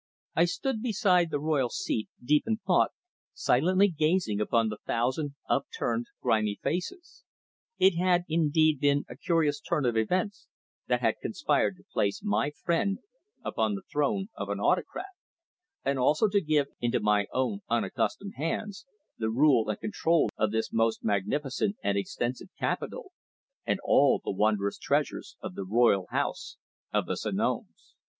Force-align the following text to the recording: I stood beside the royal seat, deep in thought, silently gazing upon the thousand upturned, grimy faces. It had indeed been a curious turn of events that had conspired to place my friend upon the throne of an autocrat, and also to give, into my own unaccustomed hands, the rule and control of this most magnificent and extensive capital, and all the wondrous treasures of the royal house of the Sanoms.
I 0.35 0.45
stood 0.45 0.81
beside 0.81 1.29
the 1.29 1.39
royal 1.39 1.69
seat, 1.69 2.09
deep 2.25 2.45
in 2.47 2.57
thought, 2.57 2.89
silently 3.35 3.87
gazing 3.87 4.41
upon 4.41 4.69
the 4.69 4.79
thousand 4.87 5.35
upturned, 5.47 6.07
grimy 6.23 6.59
faces. 6.63 7.23
It 7.77 7.97
had 7.99 8.23
indeed 8.27 8.79
been 8.79 9.05
a 9.07 9.15
curious 9.15 9.59
turn 9.59 9.85
of 9.85 9.95
events 9.95 10.47
that 10.87 11.01
had 11.01 11.19
conspired 11.21 11.77
to 11.77 11.83
place 11.83 12.23
my 12.23 12.49
friend 12.49 12.97
upon 13.45 13.75
the 13.75 13.83
throne 13.91 14.29
of 14.35 14.49
an 14.49 14.59
autocrat, 14.59 15.05
and 15.85 15.99
also 15.99 16.27
to 16.29 16.41
give, 16.41 16.69
into 16.79 16.99
my 16.99 17.27
own 17.31 17.59
unaccustomed 17.69 18.33
hands, 18.37 18.87
the 19.19 19.29
rule 19.29 19.69
and 19.69 19.79
control 19.79 20.29
of 20.35 20.49
this 20.51 20.73
most 20.73 21.03
magnificent 21.03 21.75
and 21.83 21.95
extensive 21.95 22.49
capital, 22.57 23.11
and 23.67 23.79
all 23.83 24.17
the 24.25 24.31
wondrous 24.31 24.79
treasures 24.79 25.37
of 25.41 25.53
the 25.53 25.63
royal 25.63 26.07
house 26.09 26.57
of 26.91 27.05
the 27.05 27.15
Sanoms. 27.15 27.93